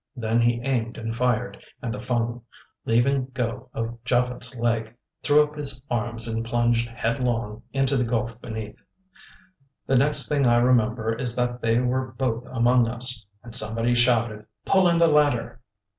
Then 0.15 0.41
he 0.41 0.59
aimed 0.63 0.97
and 0.97 1.15
fired, 1.15 1.63
and 1.79 1.93
the 1.93 2.01
Fung, 2.01 2.41
leaving 2.87 3.27
go 3.35 3.69
of 3.71 4.03
Japhet's 4.03 4.55
leg, 4.55 4.95
threw 5.21 5.43
up 5.43 5.55
his 5.55 5.85
arms 5.91 6.27
and 6.27 6.43
plunged 6.43 6.87
headlong 6.89 7.61
into 7.71 7.97
the 7.97 8.03
gulf 8.03 8.41
beneath. 8.41 8.77
The 9.85 9.97
next 9.99 10.27
thing 10.27 10.47
I 10.47 10.57
remember 10.57 11.13
is 11.13 11.35
that 11.35 11.61
they 11.61 11.79
were 11.79 12.13
both 12.13 12.45
among 12.51 12.87
us, 12.87 13.27
and 13.43 13.53
somebody 13.53 13.93
shouted, 13.93 14.47
"Pull 14.65 14.87
in 14.89 14.97
the 14.97 15.05
ladder." 15.07 15.61